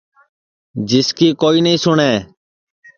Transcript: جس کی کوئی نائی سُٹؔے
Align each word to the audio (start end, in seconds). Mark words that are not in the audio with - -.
جس 0.89 1.07
کی 1.17 1.27
کوئی 1.41 1.57
نائی 1.65 1.75
سُٹؔے 1.83 2.11